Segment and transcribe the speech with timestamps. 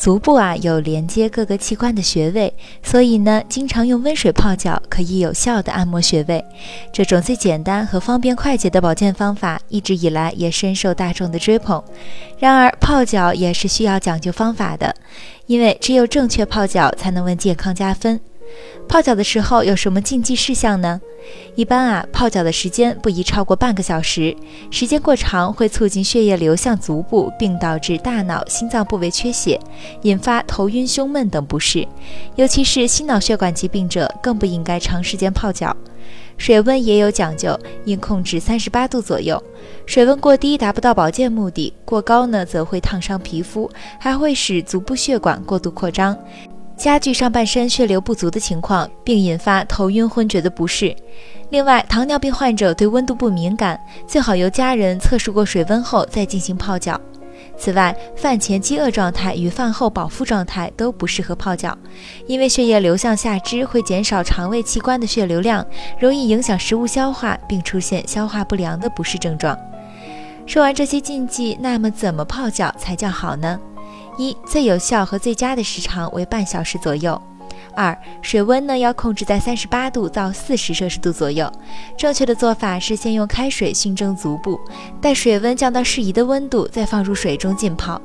[0.00, 6.42] 足部啊有连接各个器官的穴位，所以呢，经常用温水泡脚可以有效的按摩穴位。
[6.90, 11.84] 这种最简单和方便快捷的保健方法，一直以来也深受大众的追捧。
[12.38, 14.96] 然而，泡脚也是需要讲究方法的，
[15.44, 18.18] 因为只有正确泡脚，才能为健康加分。
[18.88, 20.98] 泡脚的时候有什么禁忌事项呢？
[21.54, 24.34] 一般啊，泡脚的时间不宜超过半个小时，
[24.70, 29.60] 时间过长会促进血液流向足部，并导致大脑、心脏部位缺血，
[30.02, 31.86] 引发头晕、胸闷等不适。
[32.36, 35.76] 尤其是心脑血管疾病者，更不应该长时间泡脚。
[36.38, 39.40] 水温也有讲究，应控制三十八度左右。
[39.84, 46.16] 水温过低达不到保健目的，过高呢则会烫伤皮肤，还会使足部血管过度扩张。
[46.80, 50.96] 加剧上半身血流不足的情况，并引发头晕昏厥的不适。
[51.50, 56.98] 另外，糖尿病患者对温度不敏感，最好由家人测试过水温后再进行泡脚。
[57.54, 61.76] 此外，饭前饥饿状态与饭后饱腹状态都不适合泡脚，
[62.26, 65.62] 因为血液流向下肢会减少肠胃器官的血流量，
[65.98, 69.54] 容易影响食物消化，并出现消化不良的不适症状。
[70.46, 73.60] 说完这些禁忌，那么怎么泡脚才叫好呢？
[74.18, 77.20] 一最有效和最佳的时长为半小时左右。
[77.74, 81.50] 二水温呢要控制在三十八度到四十摄氏度左右。
[81.96, 84.60] 正确的做法是先用开水熏蒸足部，
[85.00, 88.00] 待水温降到适宜的温度，再放入水中浸泡。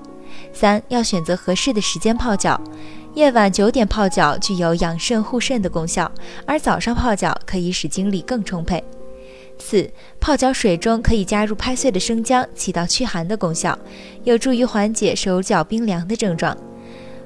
[0.54, 2.60] 三要选择合适的时间泡脚。
[3.16, 6.12] 夜晚九点泡脚具有养肾护肾的功效，
[6.46, 8.84] 而早上泡脚可以使精力更充沛。
[9.58, 9.90] 四
[10.20, 13.78] 泡脚水中可以加入拍碎的生姜，起到驱寒的功效，
[14.24, 16.56] 有助于缓解手脚冰凉的症状。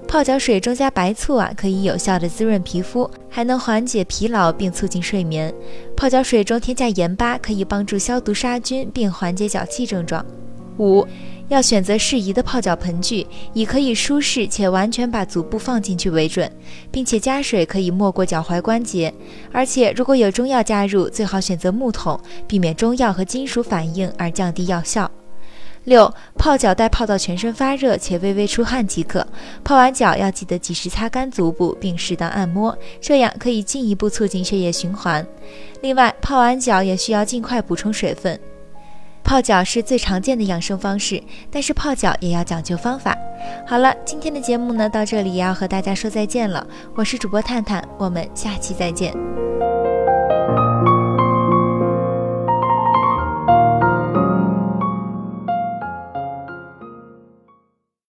[0.08, 5.54] 泡脚水中加白醋啊，可以有效的滋润皮肤，还能缓解疲劳并促进睡眠。
[5.96, 10.26] 泡脚水中添加盐巴，可以帮助消毒杀菌并缓解脚气症状。
[10.80, 11.06] 五
[11.50, 16.50] 要选择适宜的泡脚盆具，以可以舒适且完全把足部放进去为准，
[16.90, 19.14] 并且加水可以没过脚踝关节。
[19.52, 25.10] 而且如果有中药加入，最好选择木桶，避免中药和金属反应而降低药效。
[25.86, 29.26] 六泡脚待泡到全身发热且微微出汗即可。
[29.64, 35.26] 泡完脚要记得及时擦干足部并适当按摩，这样可以进一步促进血液循环。
[35.82, 38.40] 另外，泡完脚也需要尽快补充水分。
[39.30, 43.16] 泡脚是最常见的养生方式，但是泡脚也要讲究方法。
[43.64, 46.66] 好了，今天的节目呢到这里也要和大家说再见了。
[46.96, 49.14] 我是主播探探，我们下期再见。